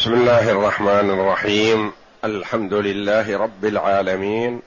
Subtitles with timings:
[0.00, 1.92] بسم الله الرحمن الرحيم.
[2.24, 4.60] الحمد لله رب العالمين.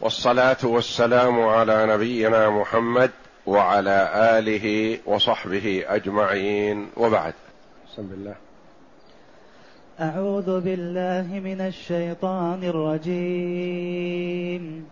[0.00, 3.10] والصلاة والسلام على نبينا محمد
[3.46, 6.86] وعلى آله وصحبه أجمعين.
[6.96, 7.32] وبعد.
[7.92, 8.34] بسم الله.
[10.00, 14.86] أعوذ بالله من الشيطان الرجيم.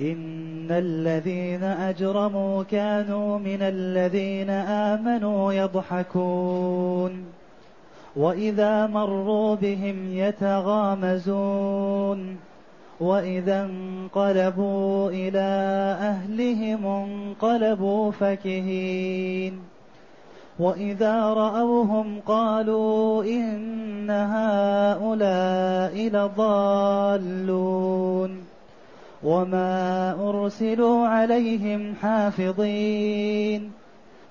[0.00, 7.39] إن الذين أجرموا كانوا من الذين آمنوا يضحكون.
[8.16, 11.70] وإذا مروا بهم يتغامزون
[13.00, 15.48] وإذا انقلبوا إلى
[16.00, 19.58] أهلهم انقلبوا فكهين
[20.58, 27.50] وإذا رأوهم قالوا إن هؤلاء لضالون
[29.22, 33.79] وما أرسلوا عليهم حافظين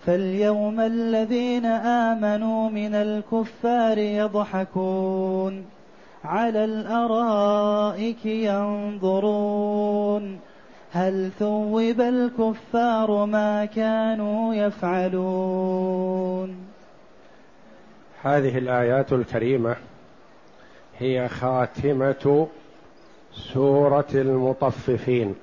[0.05, 5.65] فاليوم الذين آمنوا من الكفار يضحكون
[6.23, 9.69] على الأرائك ينظرون
[10.91, 16.55] هل ثوب الكفار ما كانوا يفعلون
[18.23, 19.75] هذه الآيات الكريمة
[20.99, 22.47] هي خاتمة
[23.33, 25.35] سورة المطففين.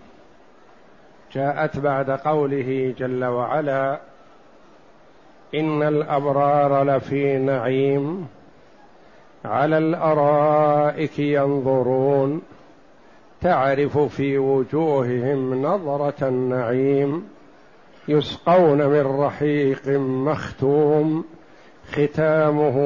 [1.32, 4.00] جاءت بعد قوله جل وعلا
[5.54, 8.26] إن الأبرار لفي نعيم
[9.44, 12.42] على الأرائك ينظرون
[13.40, 17.24] تعرف في وجوههم نظرة النعيم
[18.08, 21.24] يسقون من رحيق مختوم
[21.92, 22.78] ختامه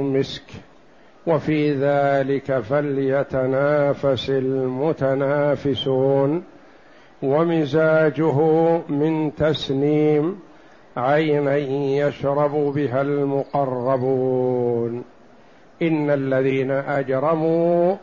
[0.00, 0.42] مسك
[1.26, 5.74] وفي ذلك فليتنافس المتنافسون
[7.22, 8.40] ومزاجه
[8.88, 10.40] من تسنيم
[10.96, 11.56] عينا
[12.06, 15.04] يشرب بها المقربون.
[15.82, 17.96] إن الذين أجرموا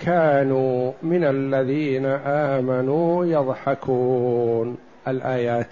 [0.00, 4.78] كانوا من الذين آمنوا يضحكون.
[5.08, 5.70] الآيات.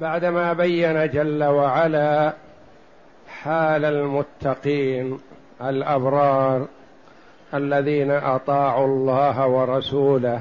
[0.00, 2.32] بعدما بين جل وعلا
[3.28, 5.18] حال المتقين
[5.62, 6.66] الأبرار
[7.54, 10.40] الذين أطاعوا الله ورسوله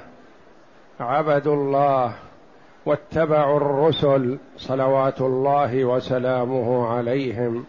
[1.00, 2.14] عبدوا الله
[2.88, 7.66] واتبعوا الرسل صلوات الله وسلامه عليهم.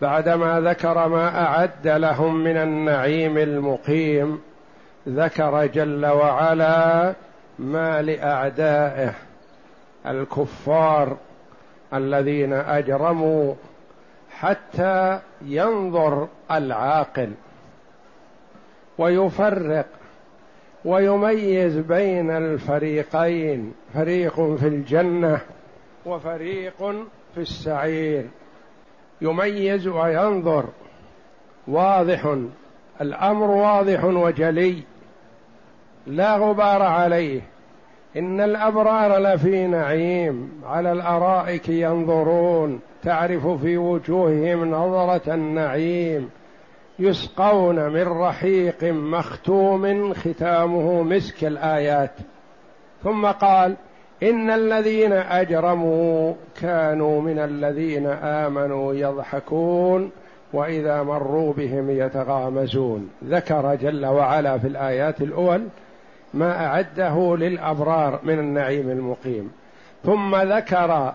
[0.00, 4.40] بعدما ذكر ما أعد لهم من النعيم المقيم
[5.08, 7.14] ذكر جل وعلا
[7.58, 9.14] ما لأعدائه
[10.06, 11.16] الكفار
[11.94, 13.54] الذين أجرموا
[14.30, 17.32] حتى ينظر العاقل
[18.98, 19.86] ويفرق
[20.86, 25.40] ويميز بين الفريقين فريق في الجنة
[26.06, 26.78] وفريق
[27.34, 28.24] في السعير.
[29.20, 30.64] يميز وينظر.
[31.68, 32.36] واضح.
[33.00, 34.76] الأمر واضح وجلي.
[36.06, 37.40] لا غبار عليه.
[38.16, 40.62] إن الأبرار لفي نعيم.
[40.66, 42.80] على الأرائك ينظرون.
[43.02, 46.30] تعرف في وجوههم نظرة النعيم.
[46.98, 52.10] يسقون من رحيق مختوم ختامه مسك الآيات.
[53.04, 53.76] ثم قال
[54.22, 60.10] إن الذين أجرموا كانوا من الذين آمنوا يضحكون
[60.52, 63.10] وإذا مروا بهم يتغامزون.
[63.24, 65.68] ذكر جل وعلا في الآيات الأول
[66.34, 69.52] ما أعده للأبرار من النعيم المقيم.
[70.04, 71.12] ثم ذكر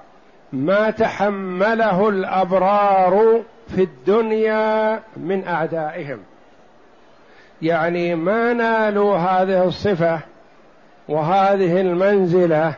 [0.54, 3.42] ما تحمله الأبرار
[3.76, 6.20] في الدنيا من أعدائهم.
[7.62, 10.20] يعني ما نالوا هذه الصفة
[11.10, 12.74] وهذه المنزلة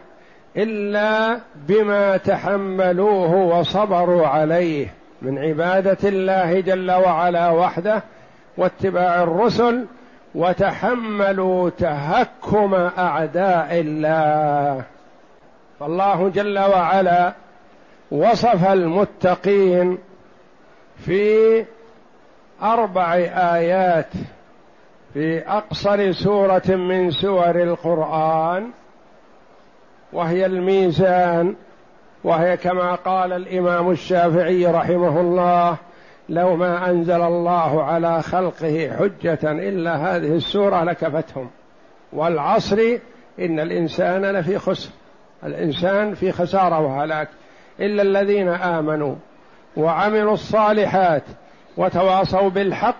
[0.57, 4.87] إلا بما تحملوه وصبروا عليه
[5.21, 8.03] من عبادة الله جل وعلا وحده
[8.57, 9.85] واتباع الرسل
[10.35, 14.83] وتحملوا تهكم أعداء الله.
[15.79, 17.33] فالله جل وعلا
[18.11, 19.97] وصف المتقين
[20.97, 21.65] في
[22.61, 23.13] أربع
[23.55, 24.09] آيات
[25.13, 28.69] في أقصر سورة من سور القرآن
[30.13, 31.55] وهي الميزان
[32.23, 35.77] وهي كما قال الإمام الشافعي رحمه الله
[36.29, 41.49] لو ما أنزل الله على خلقه حجة إلا هذه السورة لكفتهم
[42.13, 42.97] والعصر
[43.39, 44.89] إن الإنسان لفي خسر
[45.43, 47.29] الإنسان في خسارة وهلاك
[47.79, 49.15] إلا الذين آمنوا
[49.77, 51.23] وعملوا الصالحات
[51.77, 52.95] وتواصوا بالحق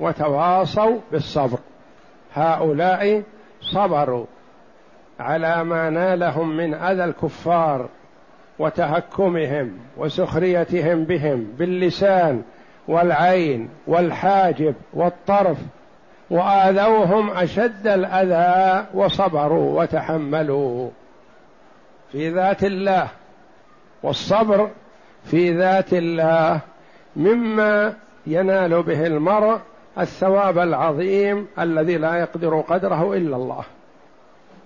[0.00, 1.58] وتواصوا بالصبر.
[2.34, 3.22] هؤلاء
[3.60, 4.26] صبروا
[5.20, 7.88] على ما نالهم من أذى الكفار
[8.58, 12.42] وتهكمهم وسخريتهم بهم باللسان
[12.88, 15.58] والعين والحاجب والطرف
[16.30, 20.90] وآذوهم أشد الأذى وصبروا وتحملوا.
[22.12, 23.08] في ذات الله
[24.02, 24.70] والصبر
[25.24, 26.60] في ذات الله
[27.16, 27.94] مما
[28.26, 29.58] ينال به المرء
[29.98, 33.64] الثواب العظيم الذي لا يقدر قدره إلا الله.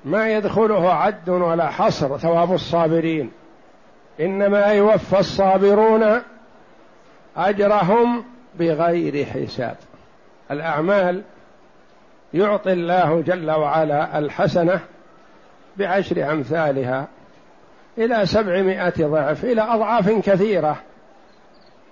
[0.04, 3.30] ما يدخله عد ولا حصر ثواب الصابرين.
[4.20, 6.20] إنما يوفى الصابرون
[7.36, 8.24] أجرهم
[8.58, 9.76] بغير حساب.
[10.50, 11.22] الأعمال
[12.34, 14.80] يعطي الله جل وعلا الحسنة
[15.76, 17.06] بعشر أمثالها.
[17.98, 20.76] إلى سبعمائة ضعف إلى أضعاف كثيرة.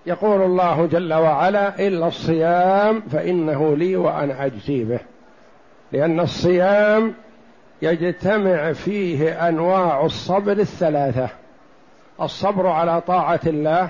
[0.07, 5.01] يقول الله جل وعلا إلا الصيام فإنه لي وأنا أجزي به.
[5.93, 7.15] لأن الصيام
[7.83, 11.29] يجتمع فيه أنواع الصبر الثلاثة.
[12.21, 13.89] الصبر على طاعة الله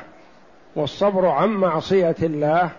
[0.77, 2.71] والصبر عن معصية الله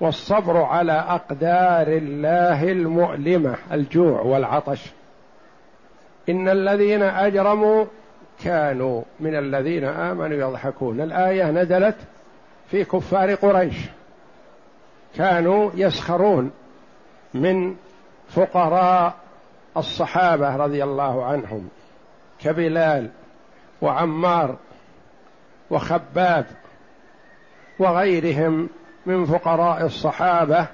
[0.00, 4.90] والصبر على أقدار الله المؤلمة الجوع والعطش.
[6.28, 7.84] إن الذين أجرموا
[8.44, 11.00] كانوا من الذين آمنوا يضحكون.
[11.00, 11.96] الآية نزلت
[12.70, 13.76] في كفار قريش.
[15.16, 16.50] كانوا يسخرون
[17.34, 17.76] من
[18.28, 19.14] فقراء
[19.76, 21.68] الصحابة رضي الله عنهم.
[22.40, 23.10] كبلال
[23.82, 24.56] وعمار
[25.70, 26.46] وخباب
[27.78, 28.68] وغيرهم
[29.06, 30.66] من فقراء الصحابة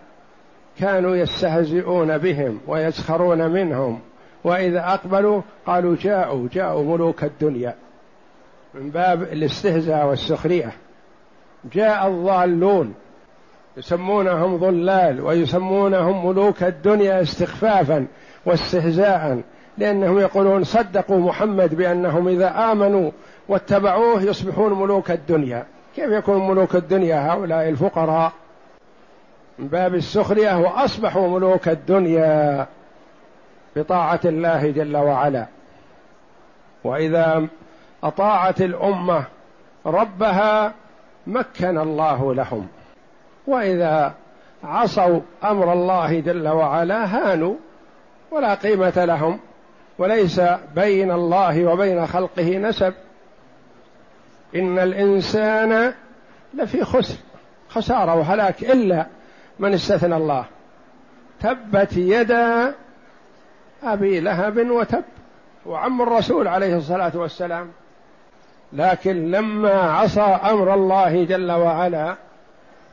[0.78, 4.00] كانوا يستهزئون بهم ويسخرون منهم.
[4.48, 7.74] وإذا أقبلوا قالوا جاءوا جاءوا ملوك الدنيا
[8.74, 10.72] من باب الاستهزاء والسخرية.
[11.72, 12.94] جاء الضالون
[13.76, 18.06] يسمونهم ضلال ويسمونهم ملوك الدنيا استخفافا
[18.46, 19.40] واستهزاء
[19.78, 23.10] لأنهم يقولون صدقوا محمد بأنهم إذا آمنوا
[23.48, 25.66] واتبعوه يصبحون ملوك الدنيا.
[25.96, 28.32] كيف يكون ملوك الدنيا هؤلاء الفقراء؟
[29.58, 32.66] من باب السخرية واصبحوا ملوك الدنيا.
[33.78, 35.46] بطاعة الله جل وعلا.
[36.84, 37.46] وإذا
[38.02, 39.24] أطاعت الأمة
[39.86, 40.74] ربها
[41.26, 42.68] مكن الله لهم.
[43.46, 44.14] وإذا
[44.64, 47.54] عصوا أمر الله جل وعلا هانوا
[48.30, 49.40] ولا قيمة لهم
[49.98, 50.40] وليس
[50.74, 52.94] بين الله وبين خلقه نسب.
[54.54, 55.94] إن الإنسان
[56.54, 57.16] لفي خسر
[57.68, 59.06] خسارة وهلاك إلا
[59.58, 60.44] من استثنى الله.
[61.40, 62.74] تبت يدا
[63.82, 65.04] أبي لهب وتب
[65.66, 67.70] وعم الرسول عليه الصلاة والسلام.
[68.72, 72.16] لكن لما عصى أمر الله جل وعلا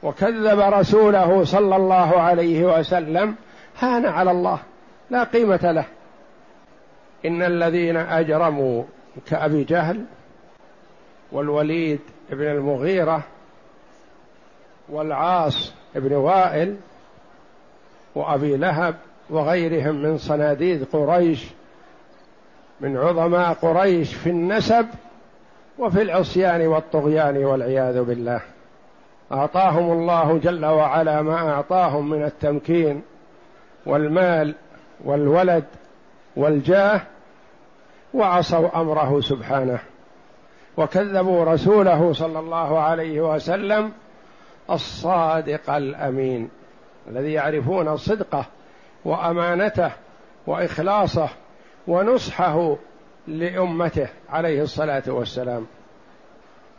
[0.04, 3.36] وكذب رسوله صلى الله عليه وسلم
[3.80, 4.60] هان على الله
[5.10, 5.86] لا قيمة له.
[7.26, 8.84] إن الذين أجرموا
[9.28, 10.06] كأبي جهل
[11.32, 12.00] والوليد
[12.30, 13.24] بن المغيرة
[14.90, 16.76] والعاص بن وائل
[18.16, 18.96] وأبي لهب
[19.30, 21.46] وغيرهم من صناديد قريش
[22.82, 24.88] من عظماء قريش في النسب
[25.80, 28.42] وفي العصيان والطغيان والعياذ بالله.
[29.32, 33.02] أعطاهم الله جل وعلا ما أعطاهم من التمكين
[33.86, 34.56] والمال
[35.06, 35.64] والولد
[36.36, 37.02] والجاه
[38.14, 39.80] وعصوا أمره سبحانه.
[40.78, 43.92] وكذبوا رسوله صلى الله عليه وسلم
[44.70, 46.50] الصادق الأمين
[47.08, 48.46] الذي يعرفون صدقه
[49.06, 49.92] وأمانته
[50.48, 51.30] وإخلاصه
[51.88, 52.76] ونصحه
[53.28, 55.66] لأمته عليه الصلاة والسلام.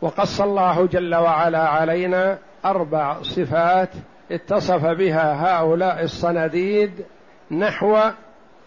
[0.01, 3.89] وقص الله جل وعلا علينا أربع صفات
[4.31, 7.05] اتصف بها هؤلاء الصناديد
[7.51, 7.99] نحو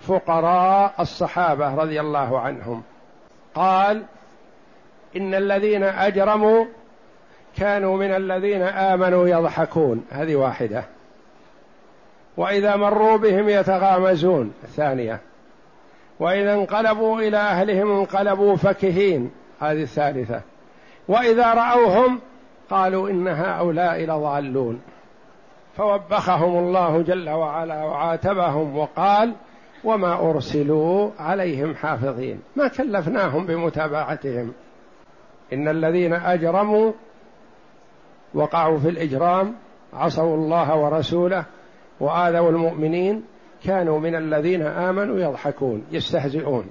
[0.00, 2.82] فقراء الصحابة رضي الله عنهم.
[3.54, 4.02] قال
[5.16, 6.64] إن الذين أجرموا
[7.56, 10.06] كانوا من الذين آمنوا يضحكون.
[10.10, 10.84] هذه واحدة.
[12.40, 14.52] وإذا مروا بهم يتغامزون.
[14.64, 15.20] الثانية.
[16.20, 19.30] وإذا انقلبوا إلى أهلهم انقلبوا فكهين.
[19.60, 20.40] هذه الثالثة.
[21.08, 22.20] وإذا رأوهم
[22.70, 24.80] قالوا إن هؤلاء لضالون.
[25.76, 29.34] فوبخهم الله جل وعلا وعاتبهم وقال
[29.84, 32.42] وما أرسلوا عليهم حافظين.
[32.56, 34.52] ما كلفناهم بمتابعتهم.
[35.52, 36.92] إن الذين أجرموا
[38.34, 39.54] وقعوا في الإجرام
[39.92, 41.44] عصوا الله ورسوله
[42.00, 43.24] وآذوا المؤمنين
[43.64, 46.66] كانوا من الذين آمنوا يضحكون يستهزئون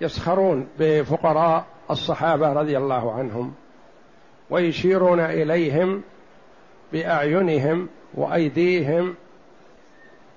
[0.00, 3.52] يسخرون بفقراء الصحابة رضي الله عنهم
[4.50, 6.02] ويشيرون إليهم
[6.92, 9.14] بأعينهم وأيديهم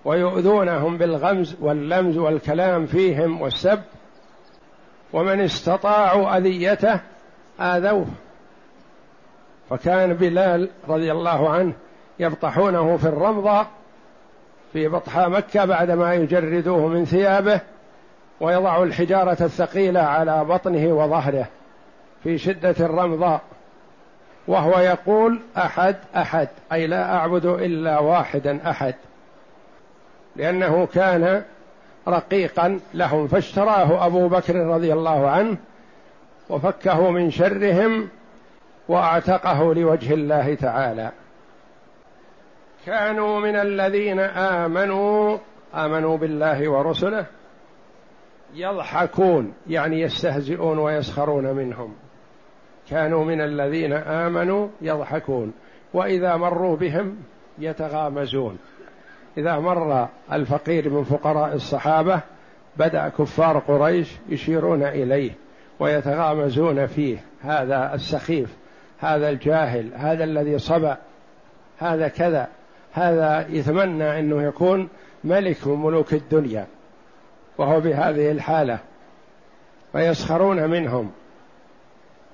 [0.05, 3.81] ويؤذونهم بالغمز واللمز والكلام فيهم والسب
[5.13, 6.99] ومن استطاعوا أذيته
[7.59, 8.05] آذوه.
[9.69, 11.73] فكان بلال رضي الله عنه
[12.19, 13.67] يبطحونه في الرمضة
[14.73, 17.59] في بطحاء مكة بعدما يجردوه من ثيابه
[18.41, 21.47] ويضع الحجارة الثقيلة على بطنه وظهره
[22.23, 23.41] في شدة الرمضاء.
[24.47, 28.95] وهو يقول أحد أحد أي لا أعبد إلا واحدا أحد.
[30.35, 31.43] لأنه كان
[32.07, 35.57] رقيقا لهم فاشتراه أبو بكر رضي الله عنه
[36.49, 38.09] وفكه من شرهم
[38.87, 41.11] وأعتقه لوجه الله تعالى.
[42.85, 45.38] كانوا من الذين آمنوا
[45.75, 47.25] آمنوا بالله ورسله
[48.55, 51.93] يضحكون يعني يستهزئون ويسخرون منهم.
[52.89, 55.53] كانوا من الذين آمنوا يضحكون
[55.93, 57.17] وإذا مروا بهم
[57.59, 58.57] يتغامزون.
[59.38, 62.21] إذا مر الفقير من فقراء الصحابة
[62.77, 65.31] بدأ كفار قريش يشيرون إليه
[65.79, 67.17] ويتغامزون فيه.
[67.41, 68.50] هذا السخيف
[69.00, 70.97] هذا الجاهل هذا الذي صبأ
[71.79, 72.47] هذا كذا.
[72.93, 74.89] هذا يتمنى أنه يكون
[75.24, 76.67] ملك من ملوك الدنيا
[77.57, 78.79] وهو بهذه الحالة
[79.93, 81.12] ويسخرون منهم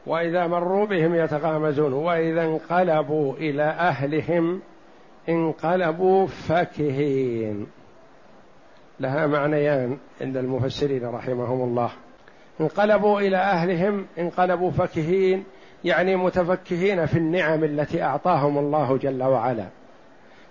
[0.08, 4.62] وإذا مروا بهم يتغامزون وإذا انقلبوا إلى أهلهم
[5.30, 7.68] انقلبوا فكهين
[9.00, 11.90] لها معنيان عند المفسرين رحمهم الله.
[12.62, 15.44] انقلبوا إلى أهلهم انقلبوا فكهين
[15.84, 19.66] يعني متفكهين في النعم التي أعطاهم الله جل وعلا.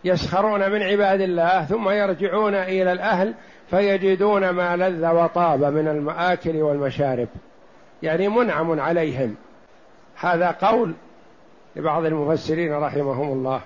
[0.04, 3.34] يسخرون من عباد الله ثم يرجعون إلى الأهل
[3.70, 7.28] فيجدون ما لذ وطاب من المآكل والمشارب.
[8.02, 9.34] يعني منعم عليهم.
[10.16, 10.94] هذا قول
[11.76, 13.60] لبعض المفسرين رحمهم الله.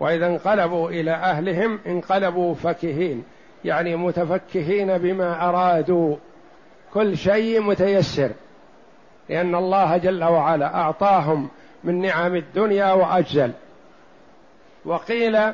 [0.00, 3.24] وإذا انقلبوا إلى أهلهم انقلبوا فكهين
[3.64, 6.16] يعني متفكهين بما أرادوا.
[6.94, 8.30] كل شيء متيسر
[9.28, 11.48] لأن الله جل وعلا أعطاهم
[11.84, 13.52] من نعم الدنيا وأجزل.
[14.84, 15.52] وقيل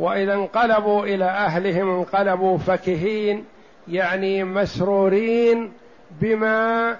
[0.00, 3.44] وإذا انقلبوا إلى أهلهم انقلبوا فكهين
[3.88, 5.72] يعني مسرورين
[6.20, 6.96] بما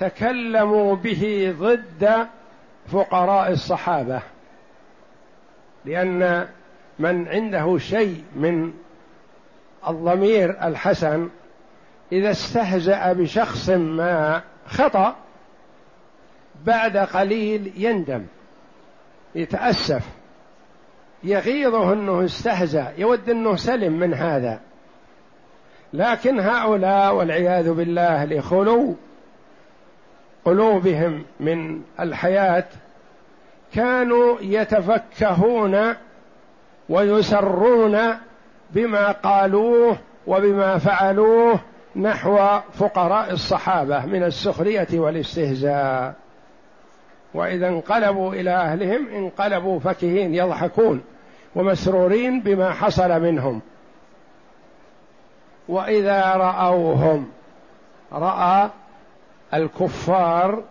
[0.00, 2.26] تكلموا به ضد
[2.92, 4.22] فقراء الصحابة.
[5.84, 6.48] لأن
[6.98, 8.72] من عنده شيء من
[9.88, 11.28] الضمير الحسن
[12.12, 15.16] إذا استهزأ بشخص ما خطأ
[16.64, 18.26] بعد قليل يندم
[19.34, 20.21] يتأسف.
[21.24, 24.60] يغيظه أنه استهزأ يود أنه سلم من هذا.
[25.92, 28.94] لكن هؤلاء والعياذ بالله لخلو
[30.44, 32.64] قلوبهم من الحياة
[33.74, 35.94] كانوا يتفكهون
[36.88, 37.98] ويسرون
[38.70, 41.60] بما قالوه وبما فعلوه
[41.96, 42.38] نحو
[42.72, 46.14] فقراء الصحابة من السخرية والاستهزاء.
[47.34, 51.02] وإذا انقلبوا إلى أهلهم انقلبوا فكهين يضحكون.
[51.54, 53.60] ومسرورين بما حصل منهم.
[55.68, 57.28] وإذا رأوهم
[58.12, 58.70] رأى
[59.54, 60.62] الكفار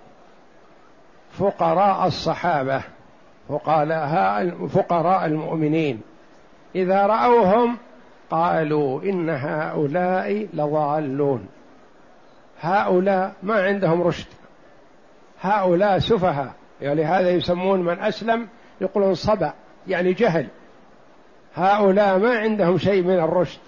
[1.31, 2.81] فقراء الصحابة
[4.69, 6.01] فقراء المؤمنين.
[6.75, 7.77] إذا رأوهم
[8.31, 11.47] قالوا إن هؤلاء لضالون.
[12.61, 14.27] هؤلاء ما عندهم رشد.
[15.41, 18.47] هؤلاء سفهاء يعني لهذا يسمون من أسلم
[18.81, 19.53] يقولون صبأ
[19.88, 20.47] يعني جهل.
[21.55, 23.60] هؤلاء ما عندهم شيء من الرشد.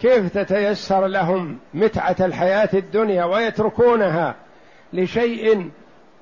[0.00, 4.34] كيف تتيسر لهم متعة الحياة الدنيا ويتركونها
[4.92, 5.70] لشيء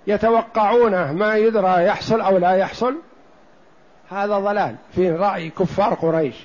[0.07, 2.97] يتوقعونه ما يدرى يحصل أو لا يحصل؟
[4.11, 4.77] هذا ضلال.
[4.95, 6.37] في رأي كفار قريش.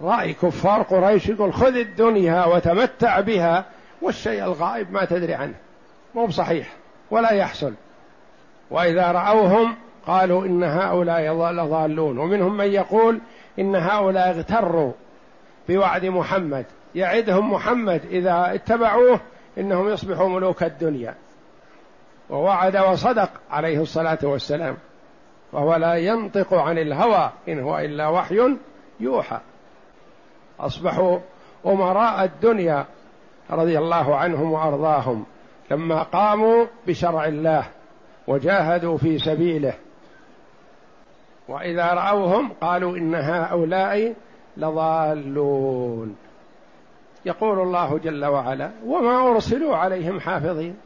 [0.00, 3.64] رأي كفار قريش يقول خذ الدنيا وتمتع بها
[4.02, 5.54] والشيء الغائب ما تدري عنه.
[6.14, 6.68] مو بصحيح.
[7.10, 7.74] ولا يحصل.
[8.70, 12.18] وإذا رأوهم قالوا إن هؤلاء لضالون.
[12.18, 13.20] ومنهم من يقول
[13.58, 14.92] إن هؤلاء اغتروا
[15.68, 16.66] بوعد محمد.
[16.94, 19.20] يعدهم محمد إذا اتبعوه
[19.58, 21.14] إنهم يصبحوا ملوك الدنيا.
[22.30, 24.76] ووعد وصدق عليه الصلاة والسلام.
[25.52, 28.56] وهو لا ينطق عن الهوى إن هو إلا وحي
[29.00, 29.38] يوحى.
[30.60, 31.18] أصبحوا
[31.66, 32.86] أمراء الدنيا
[33.50, 35.26] رضي الله عنهم وأرضاهم
[35.70, 37.64] لما قاموا بشرع الله
[38.26, 39.74] وجاهدوا في سبيله.
[41.48, 44.14] وإذا رأوهم قالوا إن هؤلاء
[44.56, 46.16] لضالون.
[47.24, 50.76] يقول الله جل وعلا وما أرسلوا عليهم حافظين.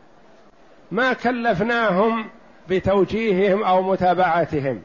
[0.90, 2.26] ما كلفناهم
[2.68, 4.82] بتوجيههم أو متابعتهم.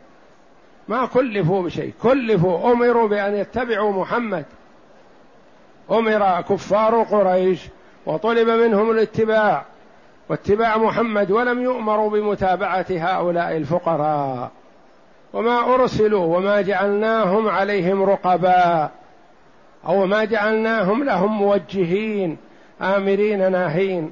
[0.88, 1.94] ما كلفوا بشيء.
[2.04, 4.46] كلفوا أمروا بأن يتبعوا محمد.
[5.92, 7.62] أمر كفار قريش
[8.06, 9.66] وطلب منهم الاتباع.
[10.30, 14.52] واتباع محمد ولم يؤمروا بمتابعة هؤلاء الفقراء.
[15.36, 18.92] وما أرسلوا وما جعلناهم عليهم رقباء
[19.88, 22.38] أو ما جعلناهم لهم موجهين
[22.82, 24.12] آمرين ناهين.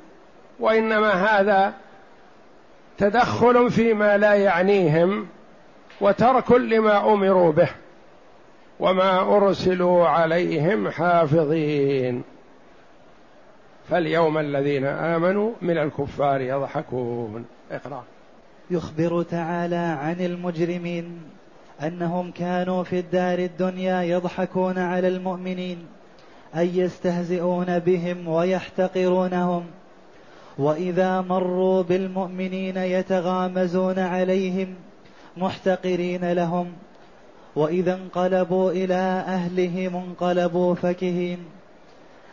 [0.60, 1.74] وإنما هذا
[2.98, 5.28] تدخل فيما لا يعنيهم
[6.02, 7.70] وترك لما أمروا به
[8.80, 12.24] وما أرسلوا عليهم حافظين.
[13.90, 17.46] فاليوم الذين آمنوا من الكفار يضحكون.
[17.72, 18.04] اقرأ.
[18.74, 21.22] يخبر تعالى عن المجرمين
[21.84, 25.78] أنهم كانوا في الدار الدنيا يضحكون على المؤمنين
[26.58, 29.64] أي يستهزئون بهم ويحتقرونهم.
[30.58, 34.76] وإذا مروا بالمؤمنين يتغامزون عليهم
[35.38, 36.68] محتقرين لهم.
[37.56, 41.40] وإذا انقلبوا إلى أهلهم انقلبوا فكهين.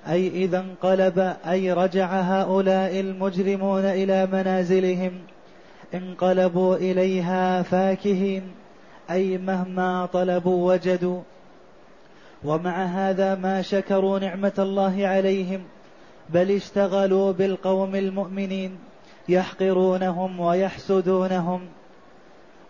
[0.09, 5.12] أي إذا انقلب أي رجع هؤلاء المجرمون إلى منازلهم.
[5.94, 8.42] انقلبوا إليها فاكهين
[9.11, 11.20] أي مهما طلبوا وجدوا.
[12.44, 15.61] ومع هذا ما شكروا نعمة الله عليهم
[16.28, 18.78] بل اشتغلوا بالقوم المؤمنين
[19.28, 21.61] يحقرونهم ويحسدونهم.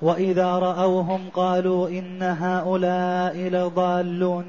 [0.02, 4.44] وإذا رأوهم قالوا إن هؤلاء لضالون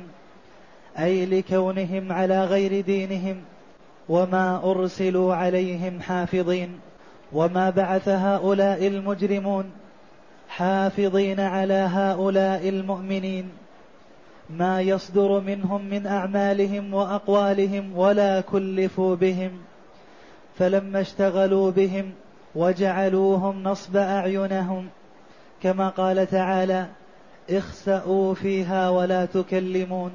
[1.00, 3.42] أي لكونهم على غير دينهم
[4.10, 6.80] وما أرسلوا عليهم حافظين.
[7.34, 9.72] وما بعث هؤلاء المجرمون
[10.50, 13.50] حافظين على هؤلاء المؤمنين.
[14.50, 19.52] ما يصدر منهم من أعمالهم وأقوالهم ولا كلفوا بهم.
[20.58, 22.12] فلما اشتغلوا بهم
[22.56, 24.88] وجعلوهم نصب أعينهم
[25.64, 26.86] كما قال تعالى
[27.50, 30.12] اخسأوا فيها ولا تكلمون.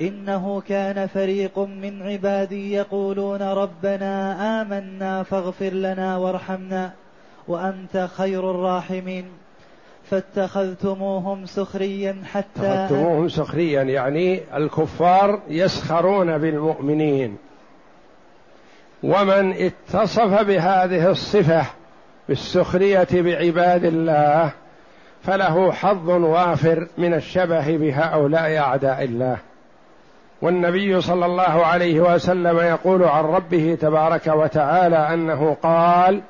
[0.00, 6.92] إنه كان فريق من عبادي يقولون ربنا آمنا فاغفر لنا وارحمنا
[7.48, 9.24] وأنت خير الراحمين.
[10.10, 17.36] فاتخذتموهم سخريا حتى اتخذتموهم سخريا يعني الكفار يسخرون بالمؤمنين.
[19.02, 21.66] ومن اتصف بهذه الصفة
[22.28, 24.52] بالسخرية بعباد الله
[25.22, 29.38] فله حظ وافر من الشبه بهؤلاء أعداء الله.
[30.42, 36.22] والنبي صلى الله عليه وسلم يقول عن ربه تبارك وتعالى أنه قال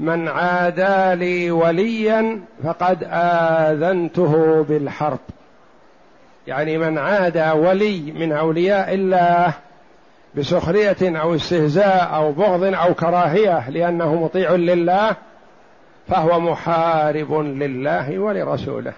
[0.00, 5.18] من عادى لي وليا فقد آذنته بالحرب.
[6.46, 9.54] يعني من عادى ولي من أولياء الله
[10.34, 15.16] بسخرية أو استهزاء أو بغض أو كراهية لأنه مطيع لله
[16.08, 18.92] فهو محارب لله ولرسوله.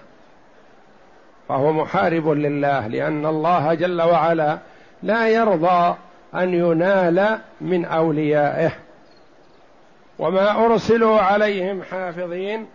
[1.47, 4.57] فهو محارب لله لأن الله جل وعلا
[5.03, 5.95] لا يرضى
[6.35, 8.71] أن ينال من أوليائه.
[10.19, 12.65] وما أرسلوا عليهم حافظين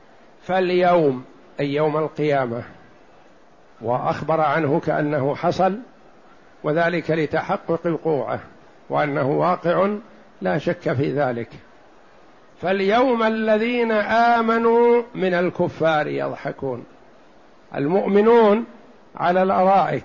[0.42, 1.24] فاليوم
[1.60, 2.62] أي يوم القيامة.
[3.80, 5.78] وأخبر عنه كأنه حصل
[6.64, 8.40] وذلك لتحقق وقوعه
[8.90, 9.88] وأنه واقع
[10.42, 11.48] لا شك في ذلك.
[12.62, 16.84] فاليوم الذين آمنوا من الكفار يضحكون.
[17.74, 18.64] المؤمنون
[19.16, 20.04] على الأرائك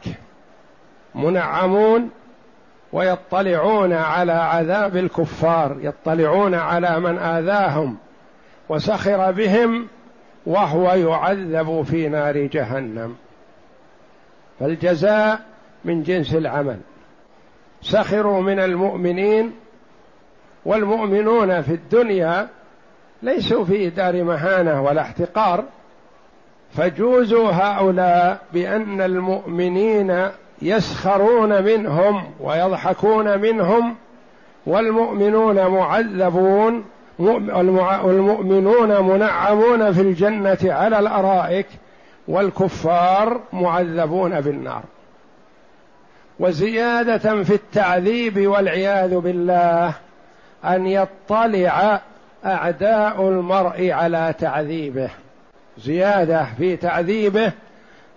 [1.15, 2.10] منعمون
[2.93, 7.97] ويطلعون على عذاب الكفار يطلعون على من آذاهم
[8.69, 9.88] وسخر بهم
[10.45, 13.15] وهو يعذب في نار جهنم.
[14.60, 15.39] فالجزاء
[15.86, 16.80] من جنس العمل.
[17.82, 19.51] سخروا من المؤمنين
[20.65, 22.47] والمؤمنون في الدنيا
[23.21, 25.63] ليسوا في دار مهانة ولا احتقار
[26.77, 30.27] فجوزوا هؤلاء بأن المؤمنين
[30.61, 33.95] يسخرون منهم ويضحكون منهم
[34.65, 36.83] والمؤمنون معذبون
[37.19, 41.67] والمؤمنون منعمون في الجنة على الأرائك
[42.27, 44.83] والكفار معذبون بالنار
[46.39, 49.93] وزيادة في التعذيب والعياذ بالله
[50.65, 52.01] أن يطلع
[52.45, 55.09] أعداء المرء على تعذيبه.
[55.77, 57.51] زيادة في تعذيبه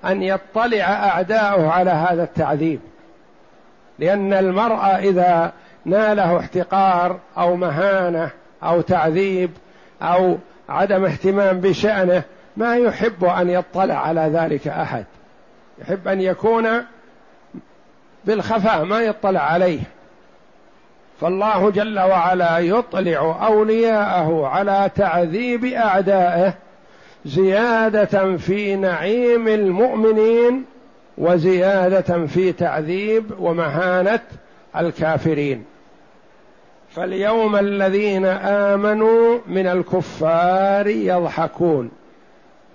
[0.04, 2.80] أن يطلع أعداؤه على هذا التعذيب.
[3.98, 5.52] لأن المرء إذا
[5.84, 8.30] ناله احتقار أو مهانة
[8.62, 9.50] أو تعذيب
[10.02, 12.22] أو عدم اهتمام بشأنه
[12.56, 15.04] ما يحب أن يطلع على ذلك أحد.
[15.78, 16.68] يحب أن يكون
[18.24, 19.80] بالخفاء ما يطلع عليه.
[21.20, 26.54] فالله جل وعلا يطلع أولياءه على تعذيب أعدائه
[27.24, 30.64] زيادة في نعيم المؤمنين
[31.18, 34.20] وزيادة في تعذيب ومهانة
[34.76, 35.64] الكافرين.
[36.90, 41.90] فاليوم الذين آمنوا من الكفار يضحكون.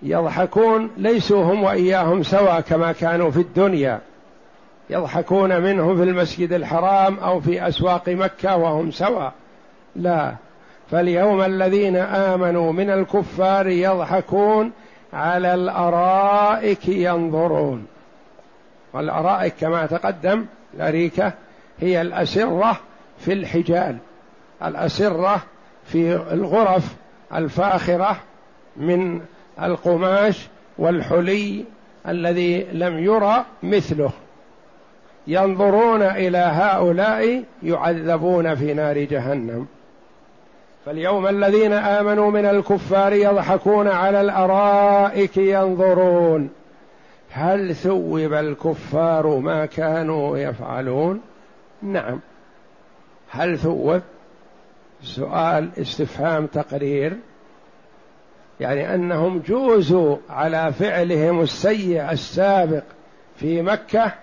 [0.01, 3.99] يضحكون ليسوا هم وإياهم سواء كما كانوا في الدنيا.
[4.89, 9.33] يضحكون منه في المسجد الحرام أو في أسواق مكة وهم سواء
[9.95, 10.35] لا.
[10.93, 14.71] فاليوم الذين آمنوا من الكفار يضحكون
[15.13, 17.85] على الأرائك ينظرون.
[18.93, 21.33] والأرائك كما تقدم الأريكة
[21.79, 22.79] هي الأسرة
[23.19, 23.97] في الحجال
[24.63, 25.41] الأسرة
[25.85, 26.95] في الغرف
[27.35, 28.17] الفاخرة
[28.77, 29.21] من
[29.61, 31.65] القماش والحلي
[32.07, 34.11] الذي لم يرى مثله.
[35.27, 39.67] ينظرون إلى هؤلاء يعذبون في نار جهنم.
[40.85, 46.49] فاليوم الذين آمنوا من الكفار يضحكون على الأرائك ينظرون.
[47.31, 51.21] هل ثوب الكفار ما كانوا يفعلون؟
[51.81, 52.19] نعم.
[53.29, 54.01] هل ثوب؟
[55.03, 57.13] سؤال استفهام تقرير.
[58.59, 62.83] يعني أنهم جوزوا على فعلهم السيء السابق
[63.35, 64.13] في مكة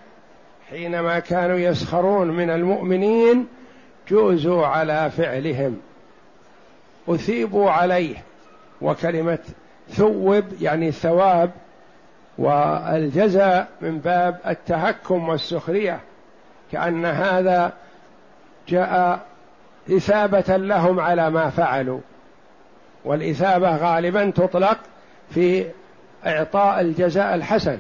[0.70, 3.46] حينما كانوا يسخرون من المؤمنين
[4.08, 5.80] جوزوا على فعلهم.
[7.14, 8.16] أثيبوا عليه
[8.80, 9.38] وكلمة
[9.88, 11.50] ثوب يعني ثواب
[12.38, 16.00] والجزاء من باب التهكم والسخرية
[16.72, 17.72] كأن هذا
[18.68, 19.20] جاء
[19.96, 22.00] إثابة لهم على ما فعلوا.
[23.04, 24.78] والإثابة غالبا تطلق
[25.30, 25.66] في
[26.26, 27.78] إعطاء الجزاء الحسن.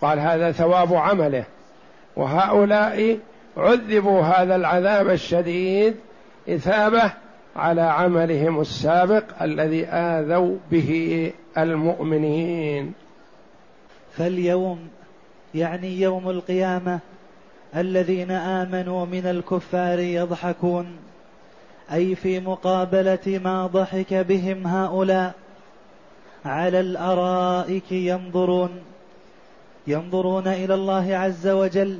[0.00, 1.44] قال هذا ثواب عمله.
[2.16, 3.18] وهؤلاء
[3.56, 5.96] عذبوا هذا العذاب الشديد
[6.48, 7.12] إثابة
[7.60, 12.92] على عملهم السابق الذي آذوا به المؤمنين.
[14.16, 14.78] فاليوم
[15.54, 16.98] يعني يوم القيامة
[17.76, 20.86] الذين آمنوا من الكفار يضحكون
[21.92, 25.34] أي في مقابلة ما ضحك بهم هؤلاء
[26.44, 28.70] على الأرائك ينظرون
[29.86, 31.98] ينظرون إلى الله عز وجل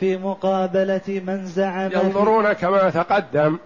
[0.00, 3.58] في مقابلة من زعم ينظرون كما تقدم.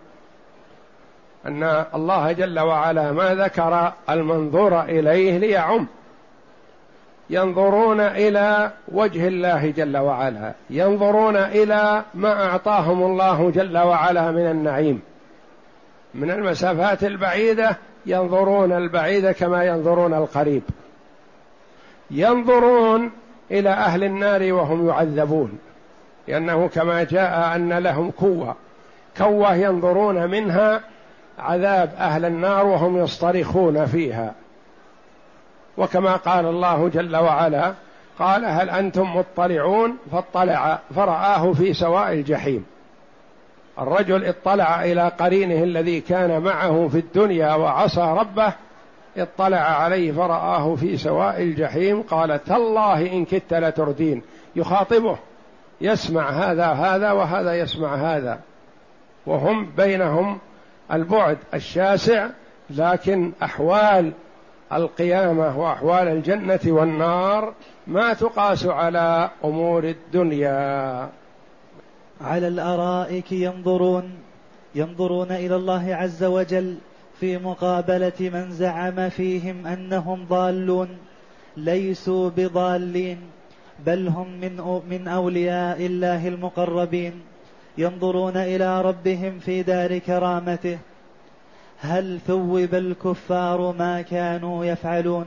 [1.47, 5.87] أن الله جل وعلا ما ذكر المنظور إليه ليعم.
[7.31, 10.53] ينظرون إلى وجه الله جل وعلا.
[10.71, 15.01] ينظرون إلى ما أعطاهم الله جل وعلا من النعيم.
[16.15, 17.77] من المسافات البعيدة
[18.07, 20.63] ينظرون البعيد كما ينظرون القريب.
[22.11, 23.11] ينظرون
[23.51, 25.59] إلى أهل النار وهم يعذبون.
[26.29, 28.57] لأنه كما جاء أن لهم كوه
[29.19, 30.81] كوه ينظرون منها
[31.39, 34.35] عذاب أهل النار وهم يصطرخون فيها.
[35.77, 37.75] وكما قال الله جل وعلا
[38.19, 42.67] قال هل أنتم مطلعون؟ فاطلع فرآه في سواء الجحيم.
[43.79, 48.53] الرجل اطلع إلى قرينه الذي كان معه في الدنيا وعصى ربه
[49.17, 54.23] اطلع عليه فرآه في سواء الجحيم قال تالله إن كدت لتردين.
[54.57, 55.19] يخاطبه
[55.81, 58.41] يسمع هذا هذا وهذا يسمع هذا.
[59.27, 60.39] وهم بينهم
[60.93, 62.29] البعد الشاسع
[62.71, 64.13] لكن أحوال
[64.73, 67.55] القيامة وأحوال الجنة والنار
[67.87, 71.09] ما تقاس على أمور الدنيا.
[72.21, 74.11] على الأرائك ينظرون
[74.75, 76.77] ينظرون إلى الله عز وجل
[77.21, 80.89] في مقابلة من زعم فيهم أنهم ضالون
[81.57, 83.19] ليسوا بضالين
[83.87, 87.21] بل هم من من أولياء الله المقربين.
[87.79, 90.79] ينظرون إلى ربهم في دار كرامته.
[91.81, 95.27] هل ثوب الكفار ما كانوا يفعلون؟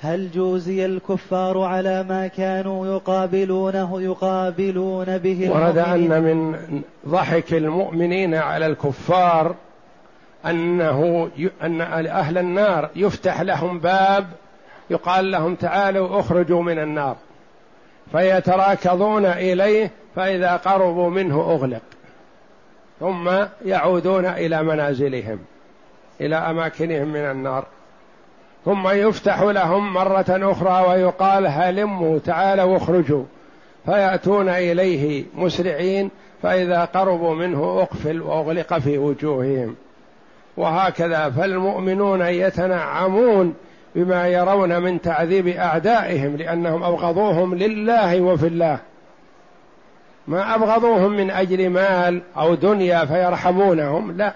[0.00, 6.56] هل جوزي الكفار على ما كانوا يقابلونه يقابلون به ورد أن من
[7.08, 9.54] ضحك المؤمنين على الكفار
[10.46, 11.30] أنه
[11.62, 14.26] أن أهل النار يفتح لهم باب
[14.90, 17.16] يقال لهم تعالوا اخرجوا من النار.
[18.12, 21.82] فيتراكضون إليه فإذا قربوا منه أغلق.
[23.00, 23.30] ثم
[23.64, 25.38] يعودون إلى منازلهم
[26.20, 27.66] إلى أماكنهم من النار.
[28.64, 33.24] ثم يفتح لهم مرة أخرى ويقال هلموا تعالوا اخرجوا.
[33.86, 36.10] فيأتون إليه مسرعين
[36.42, 39.76] فإذا قربوا منه أقفل وأغلق في وجوههم.
[40.56, 43.54] وهكذا فالمؤمنون يتنعمون
[43.96, 48.78] بما يرون من تعذيب أعدائهم لأنهم أبغضوهم لله وفي الله.
[50.28, 54.34] ما أبغضوهم من أجل مال أو دنيا فيرحمونهم لا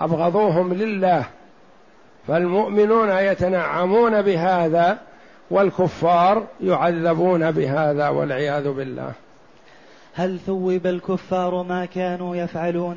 [0.00, 1.24] أبغضوهم لله.
[2.28, 4.98] فالمؤمنون يتنعمون بهذا
[5.50, 9.12] والكفار يعذبون بهذا والعياذ بالله.
[10.14, 12.96] هل ثوب الكفار ما كانوا يفعلون؟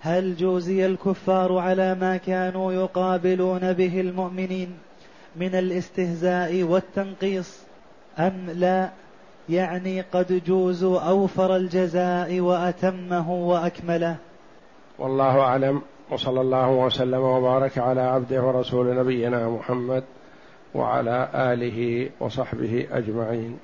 [0.00, 4.83] هل جوزي الكفار على ما كانوا يقابلون به المؤمنين؟
[5.36, 7.58] من الاستهزاء والتنقيص
[8.18, 8.88] أم لا؟
[9.48, 14.16] يعني قد جوزوا أوفر الجزاء وأتمه وأكمله.
[14.98, 20.04] والله أعلم وصلى الله وسلم وبارك على عبده ورسول نبينا محمد
[20.74, 23.58] وعلى آله وصحبه أجمعين.